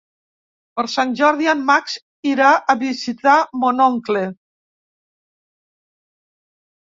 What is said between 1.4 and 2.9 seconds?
en Max irà a